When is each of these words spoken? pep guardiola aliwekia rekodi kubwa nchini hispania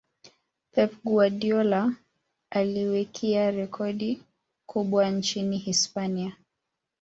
pep 0.71 0.93
guardiola 1.05 1.95
aliwekia 2.51 3.51
rekodi 3.51 4.23
kubwa 4.69 5.09
nchini 5.09 5.57
hispania 5.57 6.35